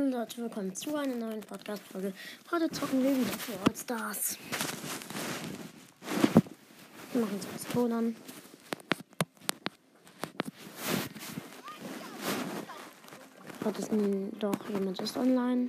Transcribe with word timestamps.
und 0.00 0.12
Leute, 0.12 0.38
willkommen 0.38 0.74
zu 0.74 0.96
einer 0.96 1.14
neuen 1.14 1.42
Podcast-Folge. 1.42 2.14
Heute 2.50 2.70
zocken 2.70 3.02
wir 3.02 3.10
wieder 3.10 3.32
für 3.32 3.52
All 3.66 3.76
Stars. 3.76 4.38
Wir 7.12 7.20
machen 7.20 7.38
das 7.52 7.64
Ton 7.66 7.92
an. 7.92 8.16
Heute 13.62 13.78
ist 13.78 13.92
ein, 13.92 14.32
doch 14.38 14.68
jemand 14.70 15.00
ist 15.00 15.16
online. 15.18 15.68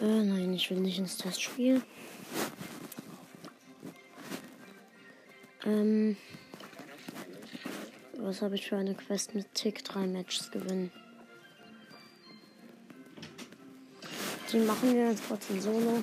Äh, 0.00 0.22
nein, 0.22 0.54
ich 0.54 0.70
will 0.70 0.80
nicht 0.80 0.98
ins 0.98 1.18
Testspiel. 1.18 1.82
Ähm. 5.66 6.16
Was 8.26 8.40
habe 8.40 8.54
ich 8.54 8.66
für 8.66 8.78
eine 8.78 8.94
Quest 8.94 9.34
mit 9.34 9.52
Tick? 9.52 9.84
Drei 9.84 10.06
Matches 10.06 10.50
gewinnen. 10.50 10.90
Die 14.50 14.60
machen 14.60 14.94
wir 14.94 15.10
jetzt 15.10 15.28
kurz 15.28 15.50
in 15.50 15.60
Solo. 15.60 16.02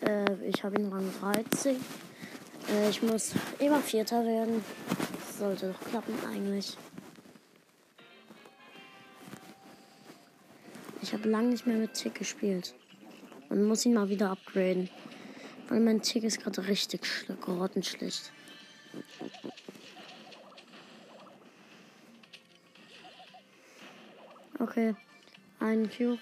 Äh, 0.00 0.48
ich 0.48 0.62
habe 0.62 0.80
ihn 0.80 0.86
Rang 0.86 1.12
13. 1.18 1.74
Äh, 1.74 2.88
ich 2.88 3.02
muss 3.02 3.32
immer 3.58 3.80
Vierter 3.80 4.24
werden. 4.24 4.64
Das 5.16 5.38
sollte 5.38 5.72
doch 5.72 5.88
klappen 5.88 6.14
eigentlich. 6.32 6.76
Ich 11.02 11.12
habe 11.12 11.28
lange 11.28 11.48
nicht 11.48 11.66
mehr 11.66 11.78
mit 11.78 11.94
Tick 11.94 12.14
gespielt. 12.14 12.76
Und 13.48 13.64
muss 13.64 13.84
ihn 13.84 13.94
mal 13.94 14.08
wieder 14.08 14.30
upgraden. 14.30 14.88
Weil 15.68 15.80
mein 15.80 16.00
Tick 16.00 16.22
ist 16.22 16.40
gerade 16.40 16.68
richtig 16.68 17.00
grottenschlecht. 17.40 18.30
Okay. 24.60 24.94
Ein 25.58 25.90
Cube. 25.90 26.18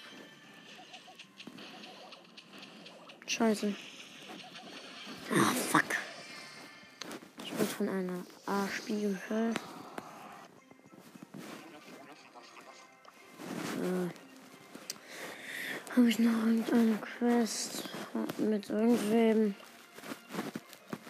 Scheiße. 3.27 3.75
Ah, 5.29 5.53
fuck. 5.53 5.83
Ich 7.43 7.51
wurde 7.51 7.65
von 7.65 7.89
einer 7.89 8.23
A-Spiegel 8.45 9.19
gehört. 9.27 9.59
Äh. 13.75 14.09
Habe 15.97 16.09
ich 16.09 16.19
noch 16.19 16.31
irgendeine 16.31 16.97
Quest 16.97 17.89
mit 18.37 18.69
irgendwem? 18.69 19.53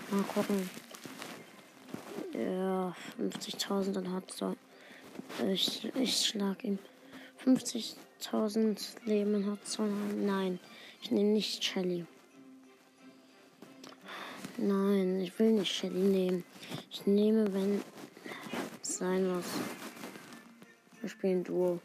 Mal 0.09 0.23
gucken. 0.23 0.67
Ja, 2.33 2.95
50.000 3.19 3.91
dann 3.91 4.11
hat 4.13 4.31
so. 4.31 4.55
Ich, 5.47 5.94
ich 5.94 6.25
schlag 6.25 6.63
ihn. 6.63 6.80
50.000 7.45 9.05
Leben 9.05 9.49
hat 9.49 9.65
so. 9.67 9.83
Nein, 9.83 10.59
ich 11.01 11.11
nehme 11.11 11.29
nicht 11.29 11.63
Shelly. 11.63 12.05
Nein, 14.57 15.21
ich 15.21 15.37
will 15.39 15.51
nicht 15.51 15.71
Shelly 15.71 15.99
nehmen. 15.99 16.43
Ich 16.91 17.05
nehme, 17.05 17.53
wenn 17.53 17.81
es 18.81 18.97
sein 18.97 19.33
muss. 19.33 19.45
Wir 20.99 21.09
spielen 21.09 21.43
Duo. 21.43 21.79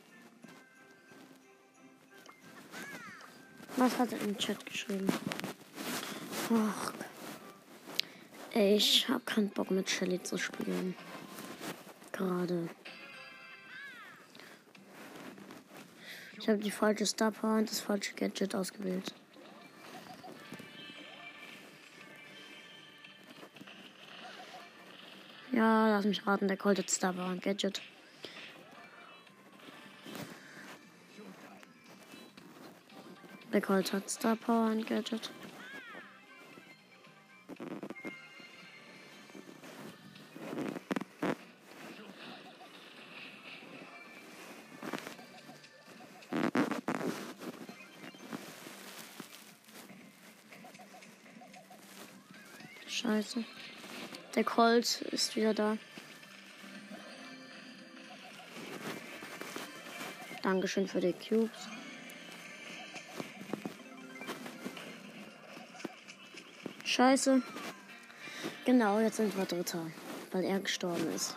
Was 3.77 3.99
hat 3.99 4.13
er 4.13 4.21
im 4.23 4.37
Chat 4.39 4.65
geschrieben? 4.67 5.07
Ach. 6.53 6.93
Ey, 8.53 8.77
ich 8.77 9.09
hab 9.09 9.25
keinen 9.27 9.51
Bock 9.51 9.71
mit 9.71 9.89
Shelly 9.89 10.23
zu 10.23 10.39
spielen. 10.39 10.95
Gerade. 12.13 12.69
Ich 16.45 16.51
habe 16.51 16.59
die 16.59 16.71
falsche 16.71 17.07
Star 17.07 17.31
Power 17.31 17.57
und 17.57 17.71
das 17.71 17.81
falsche 17.81 18.13
Gadget 18.13 18.55
ausgewählt. 18.55 19.15
Ja, 25.53 25.89
lass 25.89 26.05
mich 26.05 26.27
raten, 26.27 26.47
der 26.47 26.59
Colt 26.59 26.79
hat 26.79 26.91
Star 26.91 27.15
Power 27.15 27.29
und 27.31 27.41
Gadget. 27.41 27.81
Der 33.51 33.63
Colt 33.63 33.95
hat 33.95 34.11
Star 34.11 34.37
Power 34.37 34.67
und 34.67 34.87
Gadget. 34.87 35.31
Scheiße. 53.15 53.45
Der 54.35 54.43
Colt 54.43 55.03
ist 55.13 55.37
wieder 55.37 55.55
da. 55.55 55.79
Dankeschön 60.43 60.89
für 60.89 61.01
die 61.01 61.13
Cubes. 61.13 61.69
Scheiße. 66.85 67.41
Genau, 68.65 68.99
jetzt 68.99 69.19
sind 69.19 69.37
wir 69.37 69.45
Dritter, 69.45 69.87
weil 70.33 70.43
er 70.43 70.59
gestorben 70.59 71.09
ist. 71.15 71.37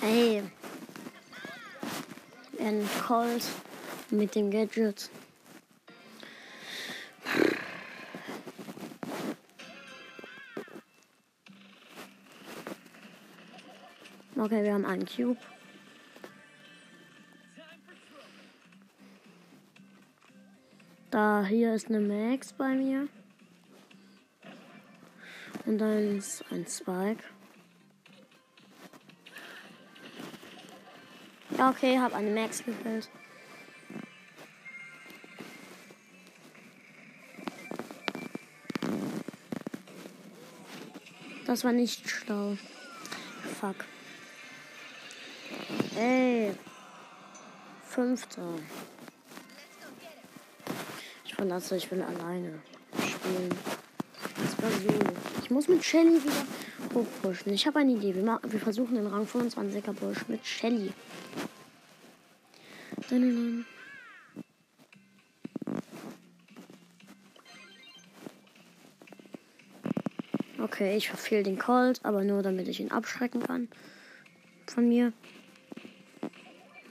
Ey. 0.00 0.42
Ein 2.58 2.88
Colt 3.06 3.44
mit 4.10 4.34
dem 4.34 4.50
Gadget. 4.50 5.10
Okay, 14.46 14.62
wir 14.62 14.74
haben 14.74 14.84
einen 14.84 15.04
Cube. 15.04 15.40
Da 21.10 21.44
hier 21.44 21.74
ist 21.74 21.88
eine 21.88 21.98
Max 21.98 22.52
bei 22.52 22.68
mir. 22.68 23.08
Und 25.64 25.78
dann 25.78 26.16
ist 26.16 26.44
ein 26.52 26.64
Spike. 26.64 27.24
Ja, 31.58 31.70
okay, 31.70 31.98
habe 31.98 32.14
eine 32.14 32.30
Max 32.30 32.64
gefällt. 32.64 33.10
Das 41.46 41.64
war 41.64 41.72
nicht 41.72 42.08
schlau. 42.08 42.56
Fuck. 43.60 43.84
Ey. 45.96 46.52
Fünfter. 47.86 48.42
Ich 51.24 51.34
verlasse, 51.34 51.76
ich 51.76 51.90
will 51.90 52.02
alleine 52.02 52.60
spielen. 52.92 53.48
Das 54.36 54.62
war 54.62 54.70
so. 54.70 55.12
Ich 55.42 55.50
muss 55.50 55.68
mit 55.68 55.82
Shelly 55.82 56.22
wieder 56.22 56.46
hochpushen. 56.94 57.52
Ich 57.54 57.66
habe 57.66 57.78
eine 57.78 57.92
Idee. 57.92 58.14
Wir, 58.14 58.22
machen, 58.22 58.52
wir 58.52 58.60
versuchen 58.60 58.96
den 58.96 59.06
Rang 59.06 59.24
25er 59.24 59.92
Push 59.94 60.28
mit 60.28 60.44
Shelly. 60.44 60.92
Okay, 70.58 70.96
ich 70.96 71.08
verfehle 71.08 71.42
den 71.42 71.58
Colt, 71.58 72.00
aber 72.02 72.22
nur 72.24 72.42
damit 72.42 72.68
ich 72.68 72.80
ihn 72.80 72.90
abschrecken 72.90 73.42
kann. 73.42 73.68
Von 74.66 74.88
mir. 74.88 75.12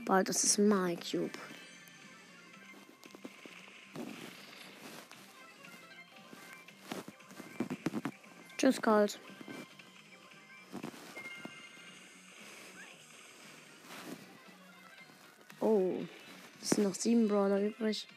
Weil 0.05 0.23
das 0.23 0.43
ist 0.43 0.59
mein 0.59 0.99
Cube. 0.99 1.31
Tschüss, 8.57 8.81
Kalt. 8.81 9.19
Oh, 15.59 15.95
es 16.61 16.69
sind 16.69 16.83
noch 16.83 16.93
sieben 16.93 17.27
Brawler 17.27 17.61
übrig. 17.61 18.07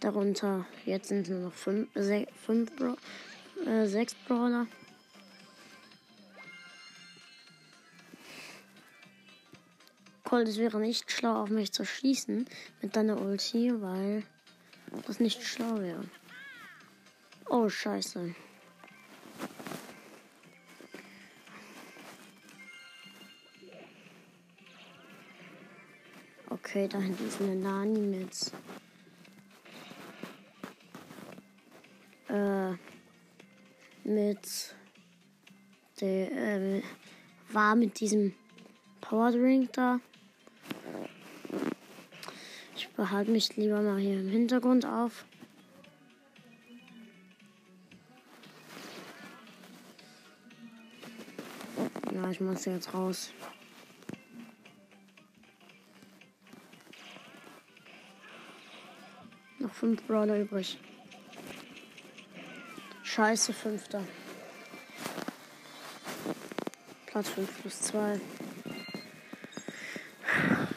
Darunter, 0.00 0.66
jetzt 0.84 1.08
sind 1.08 1.28
nur 1.28 1.40
noch 1.40 1.52
fünf, 1.52 1.88
sech, 1.94 2.28
fünf 2.44 2.74
Bra 2.74 2.96
äh, 3.66 3.86
sechs 3.86 4.14
Brawler. 4.14 4.66
Colt, 10.26 10.48
es 10.48 10.58
wäre 10.58 10.80
nicht 10.80 11.12
schlau, 11.12 11.42
auf 11.42 11.50
mich 11.50 11.72
zu 11.72 11.84
schießen 11.84 12.46
mit 12.82 12.96
deiner 12.96 13.20
Ulti, 13.22 13.80
weil 13.80 14.24
das 15.06 15.20
nicht 15.20 15.44
schlau 15.44 15.78
wäre. 15.78 16.02
Oh, 17.48 17.68
scheiße. 17.68 18.34
Okay, 26.50 26.88
da 26.88 26.98
hinten 26.98 27.28
ist 27.28 27.40
eine 27.40 27.54
Nani 27.54 28.00
mit. 28.00 28.52
Äh, 32.28 32.72
mit. 34.02 34.74
Der, 36.00 36.32
äh, 36.32 36.82
war 37.52 37.76
mit 37.76 38.00
diesem 38.00 38.34
Powerdrink 39.00 39.72
da. 39.72 40.00
Behalte 42.96 43.30
mich 43.30 43.54
lieber 43.56 43.82
mal 43.82 43.98
hier 43.98 44.18
im 44.18 44.28
Hintergrund 44.28 44.86
auf. 44.86 45.26
Ja, 52.12 52.30
ich 52.30 52.40
muss 52.40 52.64
jetzt 52.64 52.94
raus. 52.94 53.32
Noch 59.58 59.74
fünf 59.74 60.02
Brawler 60.06 60.40
übrig. 60.40 60.78
Scheiße, 63.02 63.52
fünfter. 63.52 64.02
Platz 67.16 67.30
5 67.30 67.60
plus 67.62 67.80
2. 67.80 68.20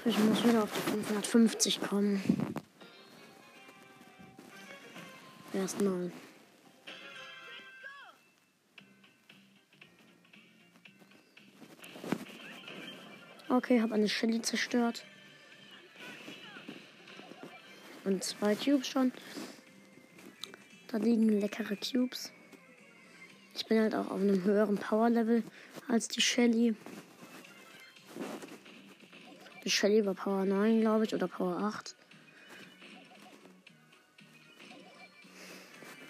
Ich 0.09 0.17
muss 0.17 0.43
wieder 0.43 0.63
auf 0.63 0.71
die 0.73 0.91
550 0.91 1.81
kommen. 1.81 2.19
Erstmal. 5.53 6.11
Okay, 13.49 13.79
habe 13.81 13.93
eine 13.93 14.09
Shelly 14.09 14.41
zerstört. 14.41 15.05
Und 18.03 18.23
zwei 18.23 18.55
Cubes 18.55 18.87
schon. 18.87 19.11
Da 20.87 20.97
liegen 20.97 21.39
leckere 21.39 21.75
Cubes. 21.75 22.31
Ich 23.53 23.67
bin 23.67 23.79
halt 23.79 23.93
auch 23.93 24.09
auf 24.09 24.19
einem 24.19 24.43
höheren 24.43 24.79
Power-Level 24.79 25.43
als 25.87 26.07
die 26.07 26.21
Shelly. 26.21 26.75
Die 29.69 29.75
Shelly 29.75 30.03
war 30.03 30.15
Power 30.15 30.45
9, 30.45 30.81
glaube 30.81 31.05
ich, 31.05 31.13
oder 31.13 31.27
Power 31.27 31.59
8. 31.59 31.95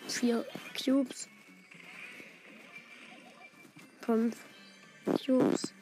Vier 0.08 0.46
Cubes. 0.82 1.28
Fünf 4.00 4.38
Cubes. 5.26 5.74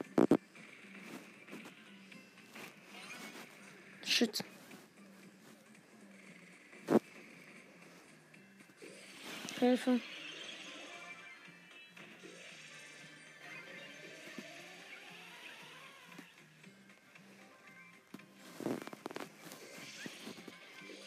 Shit. 4.04 4.44
Hilfe. 9.60 10.00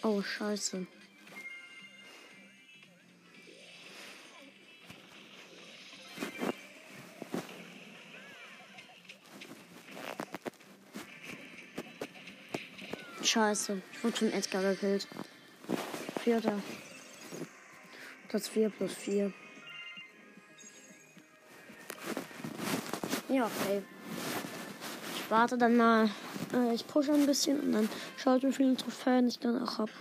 Oh, 0.02 0.22
scheiße. 0.22 0.86
Scheiße, 13.22 13.82
ich 13.92 14.02
wurde 14.02 14.16
von 14.16 14.32
Edgar 14.32 14.62
gekillt. 14.62 15.06
Vierter. 16.24 16.60
Platz 18.28 18.48
4 18.48 18.70
plus 18.70 18.94
4. 18.94 19.32
Ja, 23.28 23.44
okay. 23.44 23.82
Ich 25.14 25.30
warte 25.30 25.58
dann 25.58 25.76
mal. 25.76 26.10
Äh, 26.52 26.74
ich 26.74 26.86
pushe 26.86 27.12
ein 27.12 27.26
bisschen 27.26 27.60
und 27.60 27.72
dann 27.72 27.88
schaut, 28.16 28.42
wie 28.42 28.52
viele 28.52 28.76
Trophäen 28.76 29.28
ich 29.28 29.38
dann 29.38 29.62
auch 29.62 29.78
habe. 29.78 29.92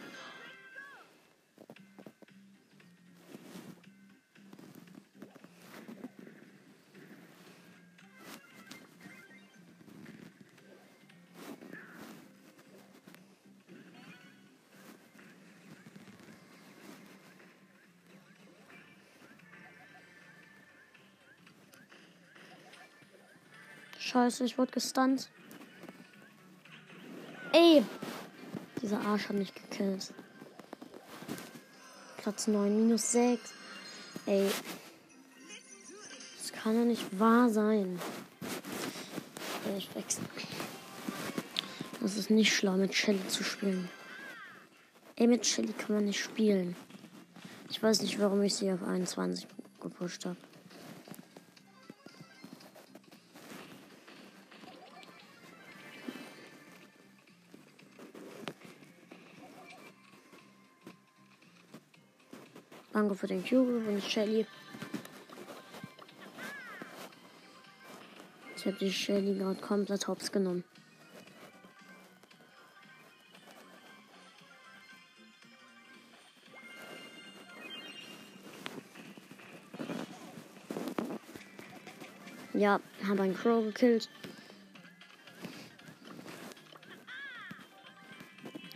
Scheiße, 24.00 24.44
ich 24.44 24.58
wurde 24.58 24.72
gestunt. 24.72 25.30
Ey! 27.52 27.84
Dieser 28.82 29.02
Arsch 29.02 29.30
hat 29.30 29.36
mich 29.36 29.54
gekillt. 29.54 30.14
Platz 32.18 32.48
9, 32.48 32.76
minus 32.76 33.12
6. 33.12 33.42
Ey. 34.28 34.50
Das 36.38 36.52
kann 36.54 36.76
ja 36.76 36.86
nicht 36.86 37.20
wahr 37.20 37.50
sein. 37.50 38.00
Ich 39.78 39.94
wechsle. 39.96 40.24
Das 42.02 42.18
ist 42.18 42.30
nicht 42.30 42.56
schlau, 42.56 42.74
mit 42.74 42.94
Shelly 42.94 43.28
zu 43.28 43.44
spielen. 43.44 43.90
Ey, 45.16 45.28
mit 45.28 45.46
Shelly 45.46 45.74
kann 45.74 45.96
man 45.96 46.06
nicht 46.06 46.20
spielen. 46.20 46.76
Ich 47.70 47.82
weiß 47.82 48.02
nicht, 48.02 48.20
warum 48.20 48.42
ich 48.42 48.56
sie 48.56 48.72
auf 48.72 48.84
21 48.84 49.48
gepusht 49.82 50.26
habe. 50.26 50.38
Danke 63.00 63.16
für 63.16 63.28
den 63.28 63.46
Cube 63.46 63.82
und 63.88 64.04
Shelly. 64.04 64.46
Ich 68.58 68.66
habe 68.66 68.76
die 68.76 68.92
Shelly 68.92 69.36
gerade 69.36 69.62
komplett 69.62 70.06
hops 70.06 70.30
genommen. 70.30 70.66
Ja, 82.52 82.82
habe 83.08 83.24
einen 83.24 83.34
Crow 83.34 83.64
gekillt. 83.64 84.10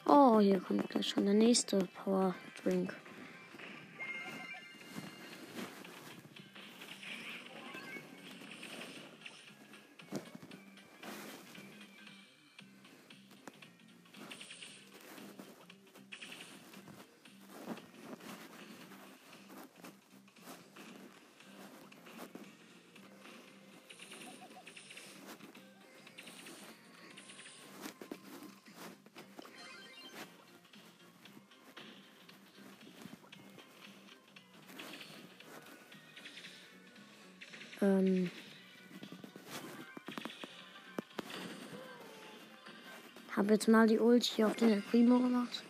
Oh, 0.05 0.39
hier 0.39 0.61
kommt 0.61 0.89
gleich 0.89 1.09
schon 1.09 1.25
der 1.25 1.33
nächste 1.33 1.89
Power 2.05 2.33
Drink. 2.63 3.02
Ähm 37.83 38.31
habe 43.35 43.53
jetzt 43.53 43.67
mal 43.67 43.87
die 43.87 43.99
Ult 43.99 44.23
hier 44.23 44.47
auf 44.47 44.55
den 44.55 44.81
Primo 44.83 45.19
gemacht. 45.19 45.63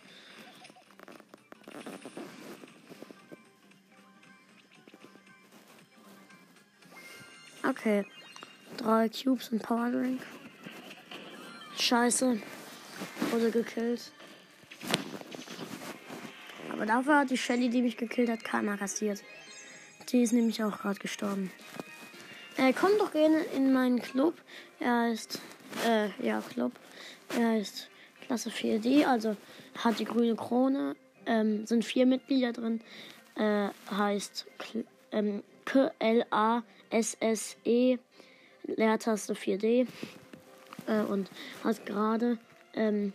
Okay. 7.66 8.04
Drei 8.76 9.08
Cubes 9.08 9.48
und 9.48 9.62
Power 9.62 9.90
Drink. 9.90 10.20
Scheiße. 11.76 12.40
Wurde 13.30 13.50
gekillt. 13.50 14.12
Aber 16.70 16.86
dafür 16.86 17.18
hat 17.18 17.30
die 17.30 17.38
Shelly, 17.38 17.70
die 17.70 17.82
mich 17.82 17.96
gekillt 17.96 18.28
hat, 18.28 18.44
keiner 18.44 18.76
kassiert. 18.76 19.22
Die 20.10 20.22
ist 20.22 20.32
nämlich 20.32 20.62
auch 20.62 20.78
gerade 20.78 21.00
gestorben. 21.00 21.50
Äh, 22.56 22.72
komm 22.72 22.90
doch 22.98 23.10
gerne 23.12 23.38
in 23.56 23.72
meinen 23.72 24.00
Club. 24.00 24.34
Er 24.78 25.10
ist, 25.12 25.40
äh, 25.86 26.08
ja, 26.24 26.40
Club. 26.40 26.72
Er 27.36 27.58
ist 27.58 27.88
Klasse 28.26 28.50
4D, 28.50 29.04
also 29.06 29.36
hat 29.76 29.98
die 29.98 30.04
grüne 30.04 30.36
Krone, 30.36 30.94
ähm, 31.26 31.66
sind 31.66 31.84
vier 31.84 32.06
Mitglieder 32.06 32.52
drin, 32.52 32.80
äh, 33.34 33.68
heißt 33.90 34.46
ähm, 35.10 35.42
K-L-A-S-S-E, 35.64 35.98
Leertaste 38.66 39.34
4D 39.34 39.86
äh, 40.86 41.00
und 41.02 41.28
hat 41.62 41.84
gerade 41.84 42.38
ähm, 42.74 43.12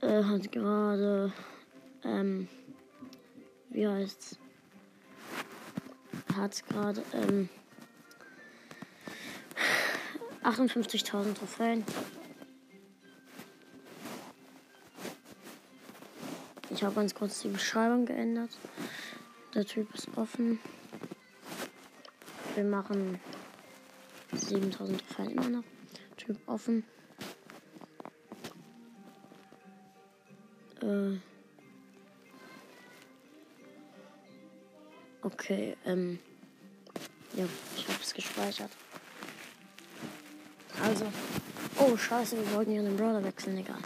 äh, 0.00 0.22
hat 0.22 0.50
gerade 0.52 1.32
ähm, 2.04 2.48
wie 3.70 3.86
heißt's 3.86 4.39
hat 6.36 6.66
gerade 6.68 7.02
ähm, 7.12 7.48
58.000 10.42 11.34
Trophäen. 11.34 11.84
Ich 16.70 16.82
habe 16.82 16.94
ganz 16.94 17.14
kurz 17.14 17.40
die 17.42 17.48
Beschreibung 17.48 18.06
geändert. 18.06 18.50
Der 19.54 19.64
Typ 19.64 19.92
ist 19.94 20.08
offen. 20.16 20.58
Wir 22.54 22.64
machen 22.64 23.20
7000 24.32 25.00
Trophäen 25.06 25.30
immer 25.32 25.48
noch. 25.48 25.64
Typ 26.16 26.38
offen. 26.46 26.84
Äh. 30.82 31.29
Okay, 35.22 35.76
ähm. 35.84 36.18
Ja, 37.34 37.44
ich 37.76 37.86
habe 37.86 37.98
es 38.02 38.14
gespeichert. 38.14 38.70
Also. 40.82 41.06
Oh, 41.78 41.96
scheiße, 41.96 42.36
wir 42.36 42.54
wollten 42.54 42.72
ja 42.72 42.82
den 42.82 42.96
Brawler 42.96 43.22
wechseln, 43.22 43.58
egal. 43.58 43.78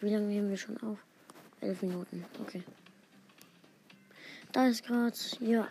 Wie 0.00 0.10
lange 0.10 0.26
nehmen 0.26 0.50
wir 0.50 0.56
schon 0.56 0.76
auf? 0.82 0.98
Elf 1.60 1.82
Minuten, 1.82 2.24
okay. 2.40 2.62
Da 4.52 4.68
ist 4.68 4.84
gerade, 4.84 5.16
ja, 5.40 5.68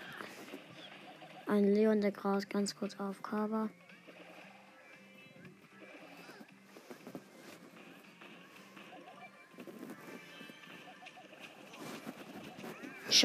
ein 1.48 1.74
Leon, 1.74 2.02
der 2.02 2.12
gerade 2.12 2.46
ganz 2.48 2.76
kurz 2.76 3.00
auf 3.00 3.22
Cover. 3.22 3.70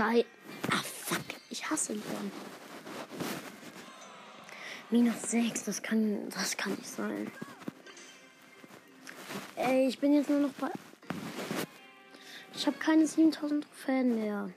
Schei. 0.00 0.24
Ah, 0.70 0.82
fuck. 0.82 1.20
Ich 1.50 1.68
hasse 1.68 1.92
Leon. 1.92 2.32
Minus 4.88 5.30
6, 5.30 5.64
das 5.64 5.82
kann, 5.82 6.30
das 6.30 6.56
kann 6.56 6.72
nicht 6.72 6.88
sein. 6.88 7.30
Ey, 9.56 9.88
ich 9.88 9.98
bin 9.98 10.14
jetzt 10.14 10.30
nur 10.30 10.40
noch 10.40 10.52
bei. 10.52 10.70
Ich 12.54 12.66
habe 12.66 12.78
keine 12.78 13.06
7000 13.06 13.62
Trophäen 13.62 14.14
mehr. 14.14 14.48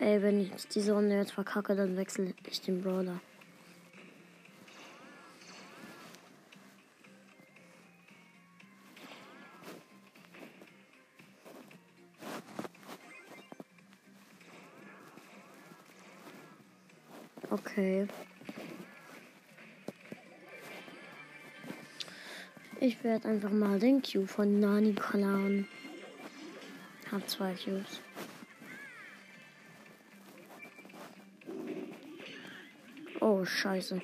Ey, 0.00 0.20
wenn 0.20 0.40
ich 0.40 0.66
diese 0.66 0.94
Runde 0.94 1.14
jetzt 1.14 1.30
verkacke, 1.30 1.76
dann 1.76 1.96
wechsle 1.96 2.34
ich 2.50 2.60
den 2.60 2.82
Brawler. 2.82 3.20
Okay. 17.80 18.06
Ich 22.78 23.02
werde 23.02 23.28
einfach 23.28 23.50
mal 23.50 23.78
den 23.78 24.02
Q 24.02 24.26
von 24.26 24.60
Nani 24.60 24.92
klauen. 24.92 25.66
Hab 27.10 27.26
zwei 27.26 27.54
Qs. 27.54 28.02
Oh, 33.20 33.46
scheiße. 33.46 34.02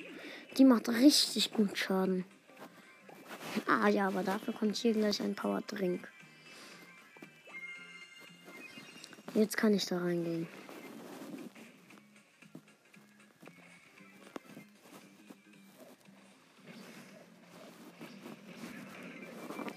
Die 0.57 0.65
macht 0.65 0.89
richtig 0.89 1.53
gut 1.53 1.77
Schaden. 1.77 2.25
Ah 3.67 3.89
ja, 3.89 4.07
aber 4.07 4.23
dafür 4.23 4.55
kommt 4.55 4.75
hier 4.75 4.93
gleich 4.93 5.21
ein 5.21 5.35
Power 5.35 5.61
Drink. 5.67 6.11
Jetzt 9.35 9.55
kann 9.55 9.75
ich 9.75 9.85
da 9.85 9.99
reingehen. 9.99 10.47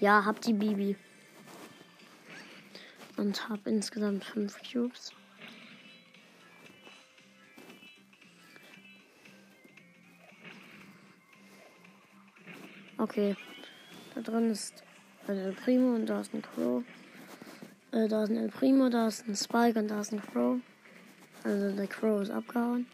Ja, 0.01 0.25
hab 0.25 0.41
die 0.41 0.53
Bibi. 0.53 0.95
Und 3.17 3.47
hab 3.49 3.67
insgesamt 3.67 4.25
fünf 4.25 4.57
Cubes. 4.63 5.13
Okay. 12.97 13.35
Da 14.15 14.21
drin 14.21 14.49
ist 14.49 14.83
ein 15.27 15.37
El 15.37 15.53
Primo 15.53 15.93
und 15.93 16.07
da 16.07 16.21
ist 16.21 16.33
ein 16.33 16.41
Crow. 16.41 16.83
Äh, 17.91 18.07
da 18.07 18.23
ist 18.23 18.31
ein 18.31 18.37
El 18.37 18.49
Primo, 18.49 18.89
da 18.89 19.07
ist 19.07 19.27
ein 19.27 19.35
Spike 19.35 19.77
und 19.77 19.87
da 19.87 20.01
ist 20.01 20.13
ein 20.13 20.21
Crow. 20.23 20.59
Also 21.43 21.75
der 21.75 21.85
Crow 21.85 22.23
ist 22.23 22.31
abgehauen. 22.31 22.87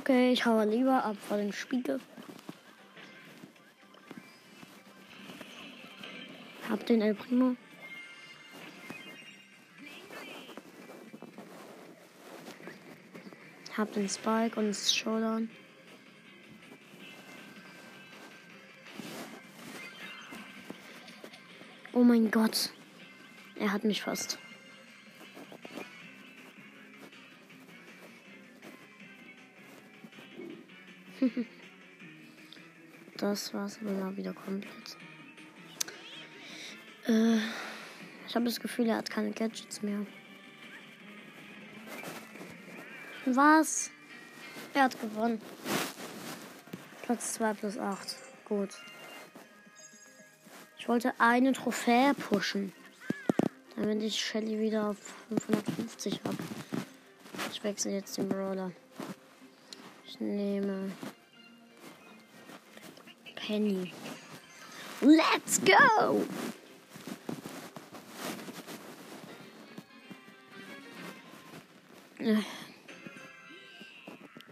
Okay, 0.00 0.32
ich 0.32 0.46
hau 0.46 0.58
lieber 0.62 1.04
ab 1.04 1.16
vor 1.28 1.36
dem 1.36 1.52
Spiegel. 1.52 2.00
Hab 6.66 6.86
den 6.86 7.02
El 7.02 7.14
Primo. 7.14 7.54
Hab 13.76 13.92
den 13.92 14.08
Spike 14.08 14.58
und 14.58 14.68
das 14.68 14.96
Showdown. 14.96 15.50
Oh 21.92 22.02
mein 22.02 22.30
Gott. 22.30 22.70
Er 23.56 23.70
hat 23.70 23.84
mich 23.84 24.00
fast. 24.00 24.38
das 33.16 33.52
war's 33.52 33.78
aber 33.80 33.92
mal 33.92 34.16
wieder 34.16 34.32
komplett. 34.32 34.96
Äh, 37.06 37.38
ich 38.26 38.34
habe 38.34 38.44
das 38.44 38.60
Gefühl, 38.60 38.88
er 38.88 38.96
hat 38.96 39.10
keine 39.10 39.32
Gadgets 39.32 39.82
mehr. 39.82 40.06
Was? 43.26 43.90
Er 44.74 44.84
hat 44.84 45.00
gewonnen. 45.00 45.40
Platz 47.02 47.34
2 47.34 47.54
plus 47.54 47.76
8. 47.76 48.16
Gut. 48.44 48.70
Ich 50.78 50.88
wollte 50.88 51.12
eine 51.18 51.52
Trophäe 51.52 52.14
pushen. 52.14 52.72
Damit 53.76 54.02
ich 54.02 54.20
Shelly 54.20 54.58
wieder 54.58 54.88
auf 54.88 54.98
550 55.28 56.20
habe. 56.24 56.36
Ich 57.52 57.62
wechsle 57.64 57.92
jetzt 57.92 58.16
den 58.16 58.28
Brawler. 58.28 58.72
Nehme 60.20 60.92
Penny. 63.36 63.94
Let's 65.00 65.58
go! 65.58 66.26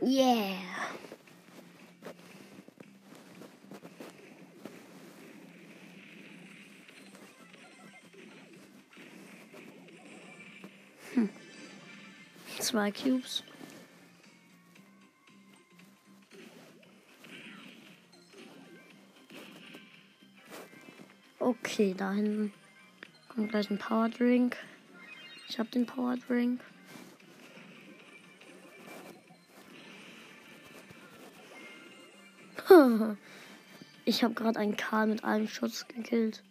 Yeah. 0.00 0.56
Hm. 11.14 11.28
Zwei 12.58 12.90
Cubes. 12.90 13.42
Okay, 21.78 21.94
da 21.96 22.10
hinten 22.10 22.52
kommt 23.28 23.50
gleich 23.50 23.70
ein 23.70 23.78
Power 23.78 24.08
Drink. 24.08 24.56
Ich 25.48 25.60
habe 25.60 25.68
den 25.68 25.86
Power 25.86 26.16
Drink. 26.16 26.60
Ich 34.04 34.24
habe 34.24 34.34
gerade 34.34 34.58
einen 34.58 34.76
Karl 34.76 35.06
mit 35.06 35.22
einem 35.22 35.46
Schuss 35.46 35.86
gekillt. 35.86 36.42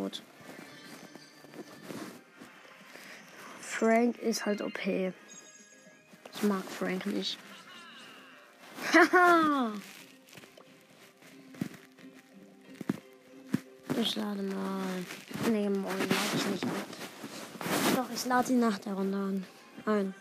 Tot. 0.00 0.22
Frank 3.60 4.18
ist 4.18 4.46
halt 4.46 4.62
OP. 4.62 4.86
Ich 4.86 5.12
mag 6.42 6.64
Frank 6.64 7.06
nicht. 7.06 7.38
Haha! 8.92 9.72
ich 14.00 14.16
lade 14.16 14.42
mal. 14.42 15.04
Nee, 15.50 15.68
morgen 15.68 15.98
lade 15.98 16.14
ich 16.34 16.46
nicht 16.46 16.64
an. 16.64 16.70
Doch, 17.96 18.10
ich 18.12 18.26
lade 18.26 18.48
die 18.48 18.54
nach 18.54 18.78
der 18.78 18.94
Runde 18.94 19.16
an. 19.18 19.46
Ein. 19.86 20.14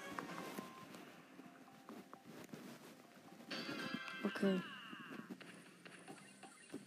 Okay. 4.24 4.62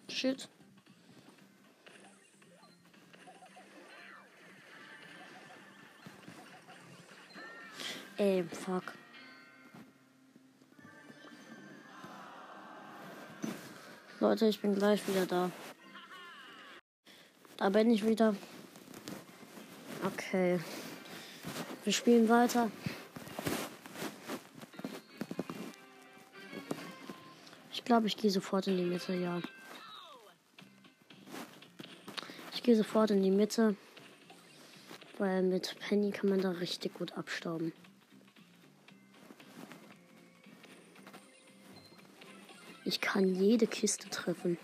Shit. 0.08 0.48
Ey, 8.22 8.44
fuck. 8.44 8.84
Leute, 14.20 14.46
ich 14.46 14.60
bin 14.60 14.76
gleich 14.76 15.08
wieder 15.08 15.26
da. 15.26 15.50
Da 17.56 17.68
bin 17.70 17.90
ich 17.90 18.06
wieder. 18.06 18.36
Okay. 20.04 20.60
Wir 21.82 21.92
spielen 21.92 22.28
weiter. 22.28 22.70
Ich 27.72 27.84
glaube, 27.84 28.06
ich 28.06 28.16
gehe 28.16 28.30
sofort 28.30 28.68
in 28.68 28.76
die 28.76 28.84
Mitte, 28.84 29.14
ja. 29.14 29.42
Ich 32.54 32.62
gehe 32.62 32.76
sofort 32.76 33.10
in 33.10 33.20
die 33.20 33.32
Mitte. 33.32 33.74
Weil 35.18 35.42
mit 35.42 35.74
Penny 35.80 36.12
kann 36.12 36.30
man 36.30 36.40
da 36.40 36.50
richtig 36.52 36.94
gut 36.94 37.14
abstauben. 37.14 37.72
Ich 42.84 43.00
kann 43.00 43.34
jede 43.34 43.66
Kiste 43.66 44.08
treffen. 44.10 44.58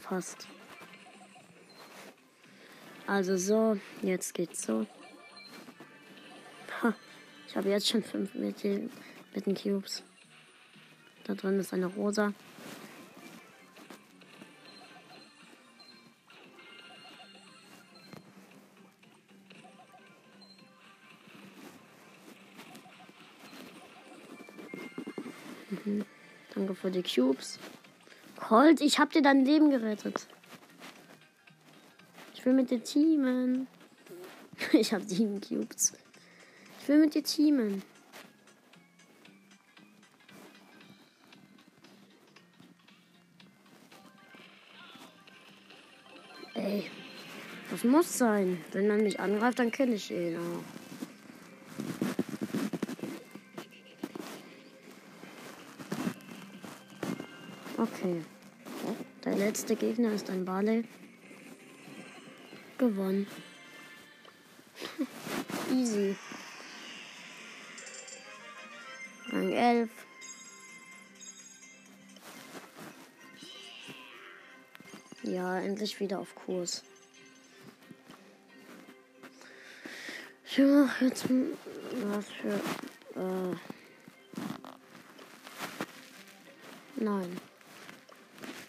Fast. 0.00 0.46
Also 3.06 3.36
so, 3.36 3.78
jetzt 4.02 4.34
geht's 4.34 4.62
so. 4.62 4.86
Ha, 6.82 6.94
ich 7.48 7.56
habe 7.56 7.70
jetzt 7.70 7.88
schon 7.88 8.02
fünf 8.02 8.34
mit 8.34 8.62
den, 8.62 8.90
mit 9.34 9.46
den 9.46 9.54
Cubes. 9.54 10.02
Da 11.24 11.34
drin 11.34 11.58
ist 11.58 11.72
eine 11.72 11.86
rosa. 11.86 12.34
Für 26.86 26.92
die 26.92 27.02
Cubes. 27.02 27.58
Colt, 28.36 28.80
ich 28.80 29.00
hab 29.00 29.10
dir 29.10 29.20
dein 29.20 29.44
Leben 29.44 29.70
gerettet. 29.70 30.28
Ich 32.34 32.46
will 32.46 32.52
mit 32.52 32.70
dir 32.70 32.82
teamen. 32.82 33.66
Ich 34.72 34.94
hab 34.94 35.02
sieben 35.02 35.40
Cubes. 35.40 35.92
Ich 36.80 36.88
will 36.88 37.00
mit 37.00 37.14
dir 37.14 37.22
teamen. 37.22 37.82
Ey, 46.54 46.88
das 47.70 47.84
muss 47.84 48.16
sein. 48.16 48.64
Wenn 48.72 48.86
man 48.86 49.02
mich 49.02 49.20
angreift, 49.20 49.58
dann 49.58 49.72
kenne 49.72 49.96
ich 49.96 50.10
ihn 50.10 50.38
auch. 50.38 50.85
Okay. 57.78 58.22
Der 59.22 59.36
letzte 59.36 59.76
Gegner 59.76 60.12
ist 60.12 60.30
ein 60.30 60.46
Barley. 60.46 60.84
Gewonnen. 62.78 63.26
Easy. 65.70 66.16
Rang 69.30 69.52
11. 69.52 69.90
Ja, 75.24 75.58
endlich 75.58 76.00
wieder 76.00 76.20
auf 76.20 76.34
Kurs. 76.34 76.82
Ich 80.46 80.58
mache 80.58 81.04
jetzt 81.04 81.26
was 81.28 82.26
für. 82.30 82.54
Äh, 83.20 83.56
nein 86.96 87.36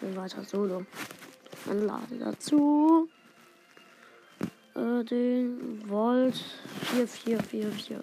spielen 0.07 0.15
weiter 0.15 0.43
Solo. 0.43 0.85
Dann 1.65 1.85
lade 1.85 2.17
dazu 2.17 3.09
äh, 4.75 5.03
den 5.03 5.89
Volt 5.89 6.37
4444. 6.93 7.97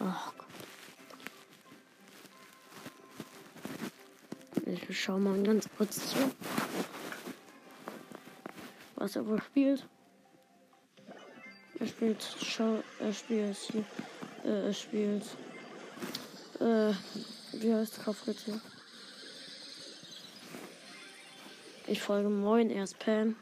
Ach 0.00 0.32
Gott. 0.36 0.46
Ich 4.66 5.00
schau 5.00 5.18
mal 5.18 5.42
ganz 5.42 5.66
kurz 5.76 6.10
zu, 6.10 6.18
was 8.96 9.16
er 9.16 9.26
wohl 9.26 9.40
spielt. 9.42 9.86
Er 11.78 11.86
spielt, 11.86 12.36
schau, 12.42 12.82
er 13.00 13.12
spielt 13.12 13.56
äh, 14.44 14.66
er 14.66 14.72
spielt, 14.72 15.24
äh, 16.60 16.92
wie 17.52 17.74
heißt 17.74 18.04
Kaufritze? 18.04 18.60
Ich 21.92 22.00
folge 22.00 22.30
Moin, 22.30 22.70
er 22.70 22.84
ist 22.84 22.98
Pam. 23.00 23.36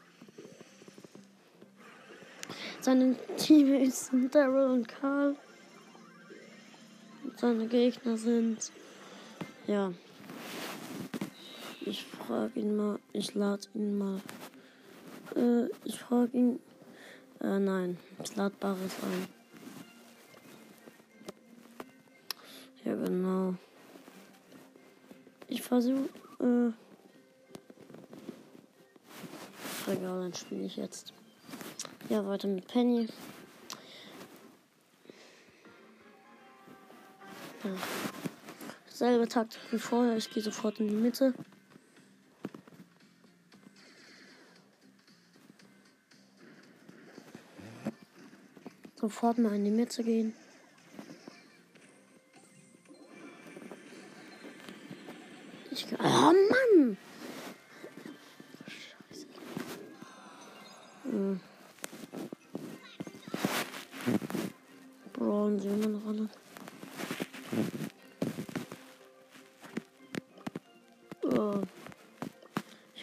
Seine 2.80 3.14
Teammates 3.36 4.08
sind 4.08 4.34
Daryl 4.34 4.70
und 4.70 4.88
Carl. 4.88 5.36
Und 7.22 7.38
seine 7.38 7.68
Gegner 7.68 8.16
sind. 8.16 8.72
Ja. 9.68 9.92
Ich 11.82 12.04
frage 12.04 12.58
ihn 12.58 12.76
mal. 12.76 12.98
Ich 13.12 13.36
lade 13.36 13.68
ihn 13.74 13.96
mal. 13.96 14.20
Äh, 15.36 15.68
ich 15.84 16.00
frage 16.00 16.36
ihn. 16.36 16.60
Äh, 17.40 17.60
nein. 17.60 17.98
Ich 18.24 18.34
lade 18.34 18.56
Baris 18.58 18.96
ein. 19.04 19.28
Ja, 22.84 22.96
genau. 22.96 23.54
Ich 25.46 25.62
versuche. 25.62 26.08
Äh, 26.40 26.72
egal, 29.92 30.20
dann 30.20 30.35
spiele 30.35 30.64
ich 30.64 30.76
jetzt. 30.76 31.12
Ja, 32.09 32.26
weiter 32.26 32.48
mit 32.48 32.66
Penny. 32.66 33.09
Ja. 37.64 37.70
Selbe 38.88 39.29
Takt 39.29 39.59
wie 39.70 39.79
vorher. 39.79 40.16
Ich 40.16 40.31
gehe 40.31 40.42
sofort 40.42 40.81
in 40.81 40.88
die 40.88 40.94
Mitte. 40.94 41.35
Sofort 48.96 49.38
mal 49.38 49.55
in 49.55 49.64
die 49.64 49.70
Mitte 49.70 50.05
gehen. 50.05 50.35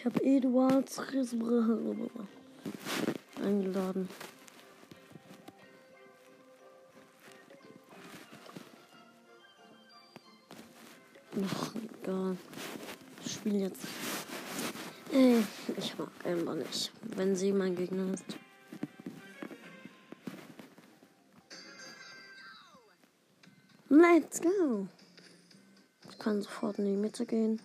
Habe 0.08 0.24
Eduards 0.24 0.98
eingeladen. 3.44 4.08
Ach, 11.44 11.74
egal. 12.02 12.36
Ich 13.22 13.32
spiele 13.32 13.58
jetzt. 13.58 13.86
Ey, 15.12 15.44
ich 15.76 15.98
mag 15.98 16.08
Amber 16.24 16.54
nicht, 16.54 16.90
wenn 17.02 17.36
sie 17.36 17.52
mein 17.52 17.76
Gegner 17.76 18.14
ist. 18.14 18.24
Let's 23.90 24.40
go. 24.40 24.88
Ich 26.10 26.18
kann 26.18 26.40
sofort 26.40 26.78
in 26.78 26.86
die 26.86 26.96
Mitte 26.96 27.26
gehen. 27.26 27.60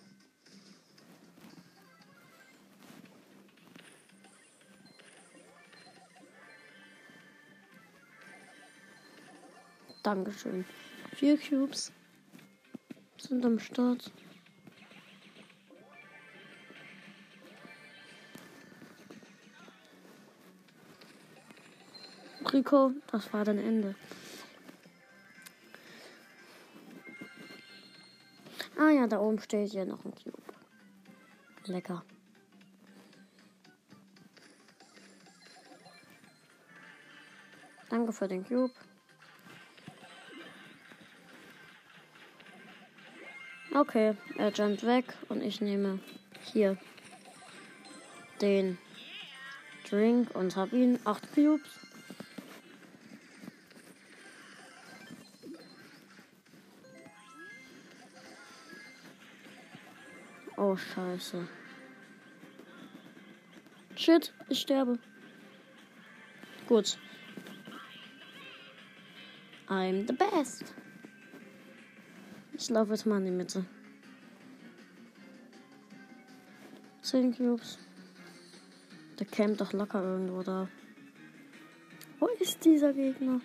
Dankeschön. 10.04 10.66
Vier 11.16 11.38
Cubes 11.38 11.90
sind 13.16 13.42
am 13.42 13.58
Start. 13.58 14.12
Rico, 22.52 22.92
das 23.10 23.32
war 23.32 23.46
dein 23.46 23.58
Ende. 23.58 23.94
Ah 28.78 28.90
ja, 28.90 29.06
da 29.06 29.20
oben 29.20 29.38
steht 29.38 29.70
hier 29.72 29.86
noch 29.86 30.04
ein 30.04 30.12
Cube. 30.14 30.42
Lecker. 31.64 32.04
Danke 37.88 38.12
für 38.12 38.28
den 38.28 38.44
Cube. 38.44 38.74
Okay, 43.76 44.14
er 44.38 44.52
jumpt 44.52 44.86
weg 44.86 45.04
und 45.28 45.42
ich 45.42 45.60
nehme 45.60 45.98
hier 46.52 46.76
den 48.40 48.78
Drink 49.90 50.32
und 50.36 50.54
habe 50.54 50.76
ihn. 50.76 51.00
Acht 51.04 51.34
Cubes. 51.34 51.80
Oh, 60.56 60.76
scheiße. 60.76 61.48
Shit, 63.96 64.32
ich 64.48 64.60
sterbe. 64.60 65.00
Gut. 66.68 66.96
I'm 69.68 70.06
the 70.06 70.12
best. 70.12 70.72
Ich 72.56 72.70
laufe 72.70 72.92
jetzt 72.92 73.04
mal 73.04 73.18
in 73.18 73.24
die 73.24 73.30
Mitte. 73.30 73.64
Zehn 77.02 77.36
Cubes. 77.36 77.78
Der 79.18 79.26
campt 79.26 79.60
doch 79.60 79.72
locker 79.72 80.02
irgendwo 80.02 80.42
da. 80.42 80.68
Wo 82.18 82.26
ist 82.40 82.64
dieser 82.64 82.92
Gegner? 82.92 83.40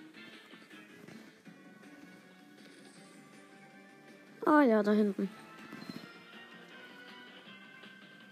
Ah 4.45 4.62
ja, 4.63 4.82
da 4.82 4.91
hinten. 4.91 5.30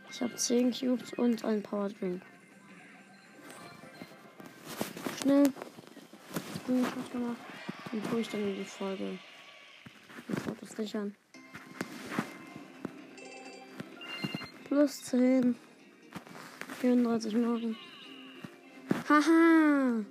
Ich 0.10 0.22
habe 0.22 0.36
10 0.36 0.72
Cubes 0.72 1.13
und 1.13 1.46
einen 1.46 1.62
Power 1.62 1.90
Drink. 1.90 2.24
Schnell. 5.22 5.52
Screenshot 6.56 7.12
gemacht. 7.12 7.38
Dann 7.92 8.04
tue 8.04 8.22
ich 8.22 8.30
dann 8.30 8.42
in 8.42 8.56
die 8.56 8.66
Folge. 8.66 9.20
Sichern. 10.78 11.16
Plus 14.66 15.04
10. 15.06 15.56
34 16.80 17.34
Marken. 17.34 17.76
Haha. 19.10 20.06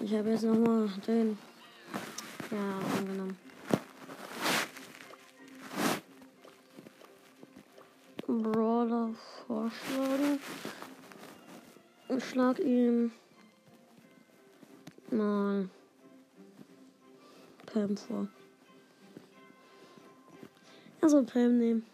Ich 0.00 0.14
habe 0.14 0.30
jetzt 0.30 0.44
nochmal 0.44 0.88
den. 1.06 1.36
Ja, 2.50 2.98
angenommen. 2.98 3.36
Brawler 8.26 9.10
vorschlagen. 9.46 10.40
Ich 12.08 12.24
schlag 12.24 12.58
ihm 12.60 13.12
mal 15.10 15.68
Pam 17.76 17.94
vor. 17.94 18.26
Soll 21.02 21.24
Pam 21.24 21.58
nehmen. 21.58 21.84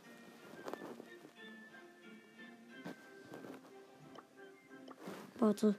Warte. 5.40 5.74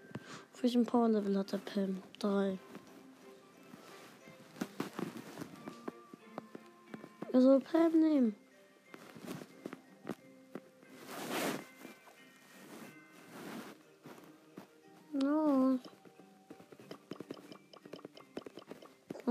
Auf 0.53 0.61
welchem 0.61 0.85
Power 0.85 1.07
Level 1.07 1.37
hat 1.37 1.53
der 1.53 1.59
Pam? 1.59 2.03
Drei. 2.19 2.59
Er 7.31 7.41
soll 7.41 7.61
Pam 7.61 7.97
nehmen. 7.97 8.42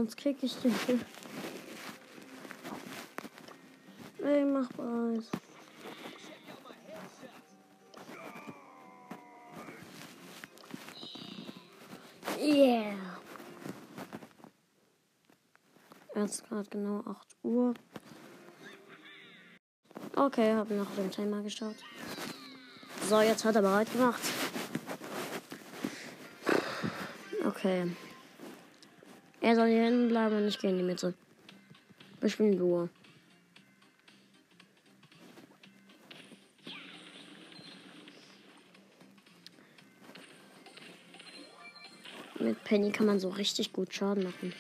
Sonst 0.03 0.17
kick 0.17 0.43
ich 0.43 0.57
den. 0.57 0.75
Ey, 4.25 4.45
mach 4.45 4.69
was. 4.77 5.31
Yeah. 12.37 12.97
Es 16.17 16.33
ist 16.33 16.49
gerade 16.49 16.69
genau 16.69 17.05
8 17.09 17.37
Uhr. 17.45 17.75
Okay, 20.17 20.53
habe 20.53 20.75
noch 20.75 20.93
den 20.97 21.13
Timer 21.13 21.43
geschaut. 21.43 21.77
So, 23.09 23.21
jetzt 23.21 23.45
hat 23.45 23.55
er 23.55 23.63
bereit 23.63 23.93
gemacht. 23.93 24.21
Okay. 27.47 27.95
Er 29.43 29.57
soll 29.57 29.67
hier 29.67 29.83
hinten 29.83 30.09
bleiben 30.09 30.37
und 30.37 30.47
ich 30.47 30.61
gehe 30.61 30.71
in 30.71 30.79
die 30.79 30.85
Mitte. 30.85 31.15
Wir 32.21 32.31
spielen 32.31 32.57
Duo. 32.57 32.89
Mit 42.39 42.63
Penny 42.63 42.93
kann 42.93 43.07
man 43.07 43.19
so 43.19 43.31
richtig 43.31 43.73
gut 43.73 43.93
Schaden 43.93 44.23
machen. 44.23 44.55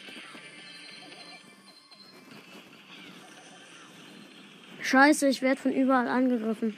Scheiße, 4.81 5.29
ich 5.29 5.42
werde 5.42 5.61
von 5.61 5.73
überall 5.73 6.09
angegriffen. 6.09 6.77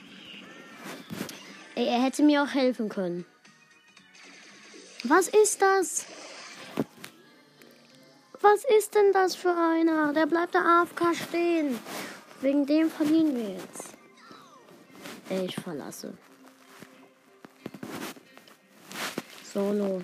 Ey, 1.73 1.87
er 1.87 2.03
hätte 2.03 2.21
mir 2.21 2.43
auch 2.43 2.53
helfen 2.53 2.87
können. 2.87 3.25
Was 5.03 5.27
ist 5.27 5.59
das? 5.61 6.05
Was 8.47 8.63
ist 8.77 8.93
denn 8.93 9.11
das 9.11 9.35
für 9.35 9.55
einer? 9.55 10.13
Der 10.13 10.27
bleibt 10.27 10.53
da 10.53 10.83
AFK 10.83 11.15
stehen. 11.15 11.79
Wegen 12.41 12.63
dem 12.67 12.91
verlieren 12.91 13.35
wir 13.35 13.55
jetzt. 13.55 13.95
Ich 15.31 15.55
verlasse. 15.55 16.13
Solo. 19.51 20.03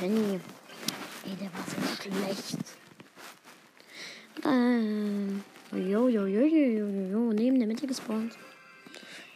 Penny. 0.00 0.40
Ey, 1.24 1.36
der 1.40 1.52
war 1.54 1.64
so 1.64 2.02
schlecht. 2.02 2.58
Ähm. 4.44 5.44
Jo, 5.70 6.08
jo, 6.08 6.26
jo, 6.26 6.44
jo, 6.44 6.44
jo, 6.44 6.86
jo, 6.88 7.06
jo. 7.12 7.32
Neben 7.32 7.60
der 7.60 7.68
Mitte 7.68 7.86
gespawnt. 7.86 8.36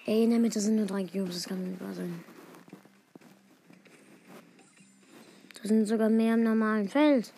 Ey, 0.07 0.25
in 0.25 0.31
der 0.31 0.41
Mitte 0.41 0.59
sind 0.59 0.75
nur 0.75 0.87
drei 0.87 1.05
Cubes. 1.05 1.37
Das 1.37 1.47
kann 1.47 1.63
nicht 1.63 1.81
wahr 1.81 1.95
sein. 1.95 2.25
Das 5.55 5.69
sind 5.69 5.87
sogar 5.87 6.09
mehr 6.09 6.35
im 6.35 6.43
normalen 6.43 6.89
Feld. 6.89 7.33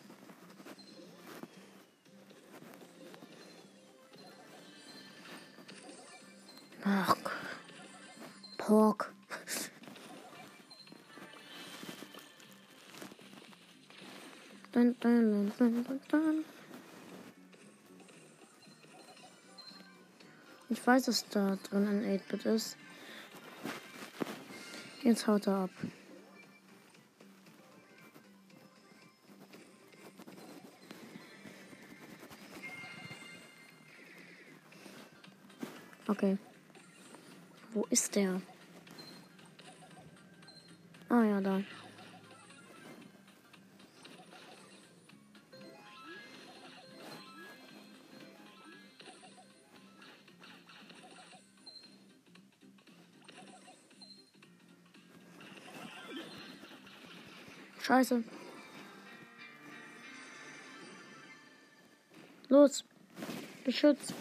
Ich 20.68 20.86
weiß, 20.86 21.04
dass 21.04 21.28
da 21.28 21.56
drin 21.56 21.86
ein 21.86 22.18
8-Bit 22.18 22.46
ist. 22.46 22.76
Jetzt 25.02 25.26
haut 25.26 25.46
er 25.46 25.54
ab. 25.64 25.70
Okay. 36.08 36.38
Wo 37.72 37.86
ist 37.90 38.14
der? 38.14 38.40
Ah 41.08 41.22
ja, 41.24 41.40
da. 41.40 41.62
Scheiße. 57.82 58.22
Los. 62.48 62.84
Beschützt. 63.64 64.14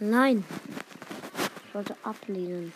Nein. 0.00 0.44
Ich 1.66 1.74
wollte 1.74 1.96
ablehnen. 2.02 2.74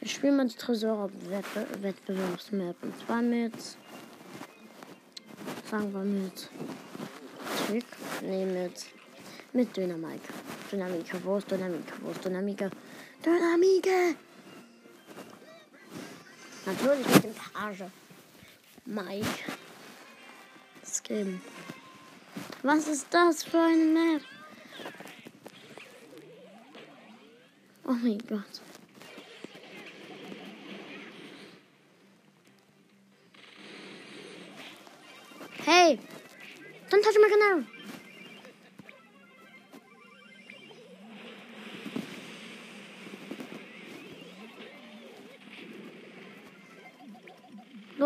Ich 0.00 0.14
spiele 0.14 0.32
mal 0.32 0.48
Tresor-Wettbewerbsmap. 0.48 2.82
Und 2.82 2.98
zwar 3.04 3.20
mit. 3.20 3.52
Sagen 5.70 5.92
wir 5.92 6.00
mit. 6.00 6.48
Trick. 7.66 7.84
Nee, 8.22 8.46
mit. 8.46 8.86
Mit 9.52 9.76
Dynamik. 9.76 10.22
Dynamika. 10.72 11.18
Wo 11.24 11.36
ist 11.36 11.50
Dynamika? 11.50 11.92
Wo 12.00 12.10
ist 12.10 12.24
Dynamika? 12.24 12.70
Dynamike! 13.22 14.16
Natürlich 16.66 17.06
mit 17.06 17.24
dem 17.24 17.34
Page. 17.34 17.84
Mike. 18.86 19.26
Skin. 20.84 21.40
Was 22.62 22.88
ist 22.88 23.06
das 23.10 23.44
für 23.44 23.60
eine 23.60 23.84
Map? 23.84 24.22
Oh 27.84 27.92
mein 27.92 28.18
Gott. 28.28 28.60
Hey! 35.64 36.00
Don't 36.90 37.02
touch 37.02 37.16
my 37.20 37.28
canal! 37.28 37.75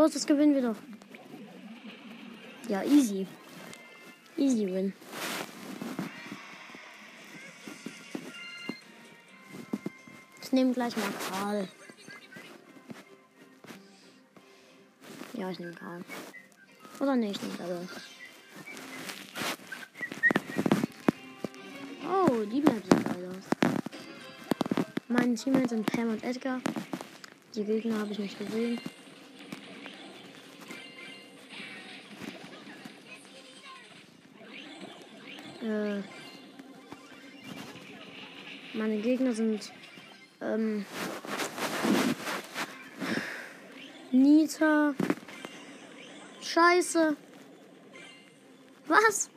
Los, 0.00 0.12
das 0.12 0.26
gewinnen 0.26 0.54
wir 0.54 0.62
doch. 0.62 0.76
Ja, 2.70 2.82
easy. 2.84 3.26
Easy 4.38 4.66
win. 4.66 4.94
Ich 10.40 10.52
nehme 10.52 10.72
gleich 10.72 10.96
mal 10.96 11.12
Karl. 11.28 11.68
Ja, 15.34 15.50
ich 15.50 15.58
nehme 15.58 15.74
Karl. 15.74 16.02
Oder 17.00 17.16
nicht, 17.16 17.42
nicht 17.42 17.60
aber. 17.60 17.86
Oh, 22.10 22.44
die 22.46 22.62
sieht 22.62 23.04
geil 23.04 23.28
aus. 23.28 23.74
Meine 25.08 25.34
Teammates 25.34 25.68
sind 25.68 25.84
Pam 25.84 26.08
und 26.08 26.24
Edgar. 26.24 26.62
Die 27.54 27.64
Gegner 27.64 27.98
habe 27.98 28.12
ich 28.12 28.18
nicht 28.18 28.38
gesehen. 28.38 28.80
Meine 38.80 38.96
Gegner 38.96 39.34
sind 39.34 39.70
ähm, 40.40 40.86
Nita. 44.10 44.94
Scheiße. 46.40 47.14
Was? 48.88 49.28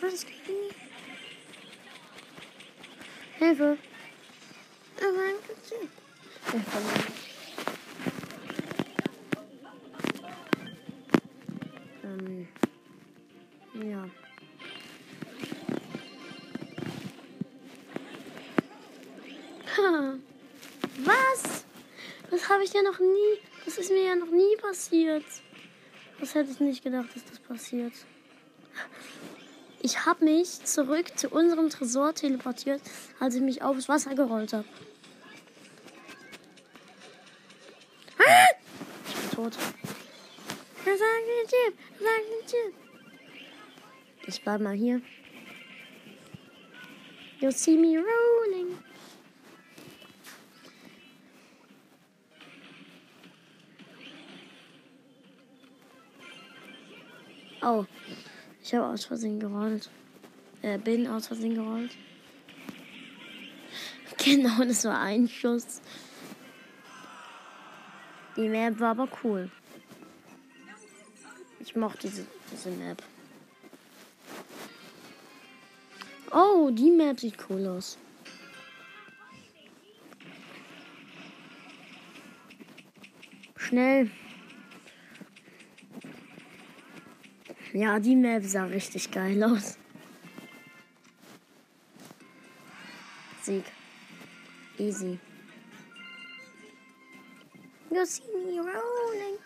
Was 0.00 0.26
Hilfe. 3.38 3.76
Ähm, 5.02 5.36
ich 22.66 22.72
ja 22.72 22.82
noch 22.82 22.98
nie. 22.98 23.38
Das 23.64 23.78
ist 23.78 23.90
mir 23.90 24.04
ja 24.04 24.14
noch 24.14 24.30
nie 24.30 24.56
passiert. 24.56 25.24
Das 26.20 26.34
hätte 26.34 26.50
ich 26.50 26.60
nicht 26.60 26.82
gedacht, 26.82 27.08
dass 27.14 27.24
das 27.24 27.38
passiert. 27.38 27.92
Ich 29.80 30.04
habe 30.04 30.24
mich 30.24 30.64
zurück 30.64 31.16
zu 31.16 31.28
unserem 31.28 31.70
Tresor 31.70 32.14
teleportiert, 32.14 32.80
als 33.20 33.34
ich 33.34 33.42
mich 33.42 33.62
aufs 33.62 33.88
Wasser 33.88 34.14
gerollt 34.14 34.52
habe. 34.52 34.64
Ah! 38.18 38.48
Ich 39.08 39.14
bin 39.14 39.30
tot. 39.30 39.52
Ich 44.26 44.42
bleib 44.42 44.60
mal 44.60 44.74
hier. 44.74 45.00
You 47.40 47.50
see 47.50 47.76
me 47.76 47.98
rolling. 47.98 48.78
Oh, 57.68 57.84
ich 58.62 58.72
habe 58.76 58.86
aus 58.86 59.06
Versehen 59.06 59.40
gerollt. 59.40 59.90
Äh, 60.62 60.78
bin 60.78 61.08
aus 61.08 61.26
Versehen 61.26 61.56
gerollt. 61.56 61.90
Genau, 64.18 64.64
das 64.64 64.84
war 64.84 65.00
ein 65.00 65.28
Schuss. 65.28 65.80
Die 68.36 68.48
Map 68.48 68.78
war 68.80 68.90
aber 68.90 69.08
cool. 69.22 69.50
Ich 71.60 71.74
mochte 71.76 72.08
diese, 72.08 72.26
diese 72.50 72.70
Map. 72.70 73.02
Oh, 76.32 76.70
die 76.72 76.90
Map 76.90 77.20
sieht 77.20 77.36
cool 77.48 77.66
aus. 77.66 77.98
Schnell. 83.56 84.10
Ja, 87.76 87.98
die 87.98 88.16
Map 88.16 88.42
sah 88.42 88.64
richtig 88.64 89.10
geil 89.10 89.44
aus. 89.44 89.76
Sieg. 93.42 93.64
Easy. 94.78 95.18
You 97.90 98.06
see 98.06 98.22
me 98.32 98.60
rolling. 98.60 99.36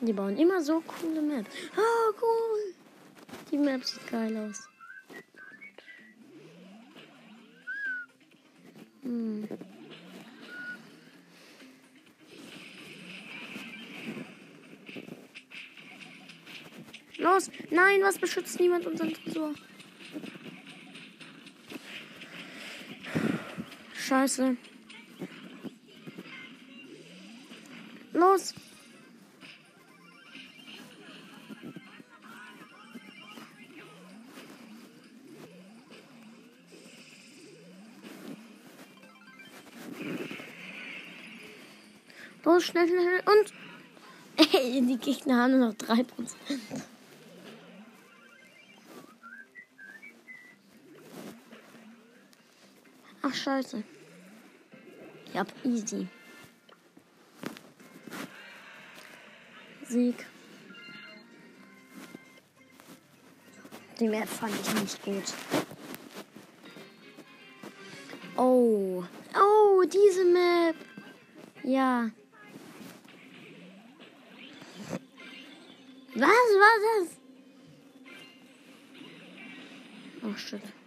Die 0.00 0.14
bauen 0.14 0.38
immer 0.38 0.62
so 0.62 0.80
coole 0.80 1.20
Maps. 1.20 1.50
Oh, 1.76 2.14
cool. 2.22 2.74
Die 3.50 3.58
Map 3.58 3.84
sieht 3.84 4.10
geil 4.10 4.34
aus. 4.38 4.66
Hm. 9.02 9.46
Los! 17.20 17.50
Nein, 17.70 18.00
was 18.02 18.18
beschützt 18.18 18.58
niemand 18.58 18.86
unseren 18.86 19.12
Tresor? 19.12 19.54
Scheiße. 23.92 24.56
Los! 28.12 28.54
Los, 42.44 42.64
schnell, 42.64 42.88
schnell. 42.88 43.22
Und. 43.26 43.52
Ey, 44.54 44.80
die 44.86 44.98
Gegner 44.98 45.36
haben 45.36 45.58
nur 45.58 45.68
noch 45.68 45.74
3%. 45.74 46.06
Ach, 53.30 53.34
scheiße. 53.34 53.84
Ja, 55.32 55.46
easy. 55.62 56.08
Sieg. 59.86 60.26
Die 64.00 64.08
Map 64.08 64.28
fand 64.28 64.54
ich 64.60 64.74
nicht 64.74 65.02
gut. 65.04 65.34
Oh. 68.36 69.04
Oh, 69.36 69.84
diese 69.84 70.24
Map. 70.24 70.76
Ja. 71.62 72.10
Was 76.14 76.50
war 76.62 76.76
das? 76.82 77.16
Oh 80.24 80.36
shit. 80.36 80.79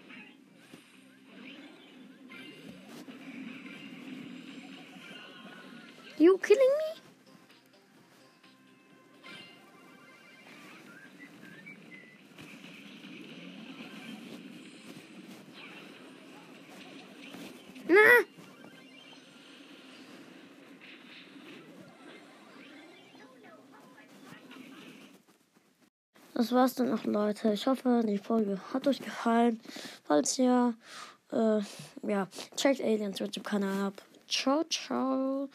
Das 26.35 26.51
war's 26.51 26.73
dann 26.75 26.91
auch, 26.91 27.03
Leute. 27.03 27.53
Ich 27.53 27.67
hoffe, 27.67 28.01
die 28.07 28.17
Folge 28.17 28.59
hat 28.73 28.87
euch 28.87 28.99
gefallen. 28.99 29.59
Falls 30.03 30.37
ja, 30.37 30.73
äh, 31.31 31.59
ja, 32.07 32.27
checkt 32.55 32.81
Aliens 32.81 33.19
YouTube-Kanal 33.19 33.87
ab. 33.87 33.93
Ciao, 34.27 34.63
ciao. 34.63 35.49